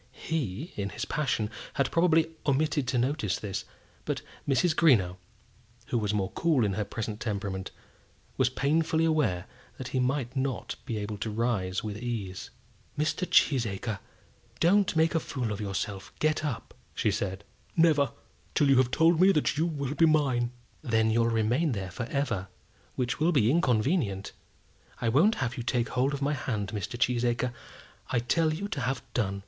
He, 0.25 0.73
in 0.75 0.89
his 0.89 1.05
passion, 1.05 1.51
had 1.75 1.91
probably 1.91 2.31
omitted 2.47 2.87
to 2.87 2.97
notice 2.97 3.37
this; 3.37 3.65
but 4.03 4.23
Mrs. 4.49 4.75
Greenow, 4.75 5.17
who 5.89 5.99
was 5.99 6.11
more 6.11 6.31
cool 6.31 6.65
in 6.65 6.73
her 6.73 6.83
present 6.83 7.19
temperament, 7.19 7.69
was 8.35 8.49
painfully 8.49 9.05
aware 9.05 9.45
that 9.77 9.89
he 9.89 9.99
might 9.99 10.35
not 10.35 10.75
be 10.87 10.97
able 10.97 11.19
to 11.19 11.29
rise 11.29 11.83
with 11.83 11.97
ease. 11.99 12.49
"Mr. 12.97 13.29
Cheesacre, 13.29 13.99
don't 14.59 14.95
make 14.95 15.13
a 15.13 15.19
fool 15.19 15.51
of 15.51 15.61
yourself. 15.61 16.11
Get 16.17 16.43
up," 16.43 16.73
said 16.95 17.13
she. 17.43 17.79
"Never, 17.79 18.11
till 18.55 18.71
you 18.71 18.77
have 18.77 18.89
told 18.89 19.21
me 19.21 19.31
that 19.33 19.55
you 19.55 19.67
will 19.67 19.93
be 19.93 20.07
mine!" 20.07 20.49
"Then 20.81 21.11
you'll 21.11 21.27
remain 21.29 21.73
there 21.73 21.91
for 21.91 22.07
ever, 22.07 22.47
which 22.95 23.19
will 23.19 23.31
be 23.31 23.51
inconvenient. 23.51 24.31
I 24.99 25.09
won't 25.09 25.35
have 25.45 25.57
you 25.57 25.61
take 25.61 25.89
hold 25.89 26.11
of 26.15 26.23
my 26.23 26.33
hand, 26.33 26.69
Mr. 26.69 26.97
Cheesacre. 26.97 27.53
I 28.09 28.17
tell 28.17 28.51
you 28.51 28.67
to 28.69 28.81
have 28.81 29.03
done." 29.13 29.39